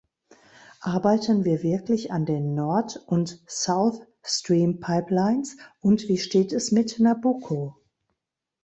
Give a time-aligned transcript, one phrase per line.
[0.79, 7.75] Arbeiten wir wirklich an den Nord- und Southstream-Pipelines, und wie steht es mit Nabucco?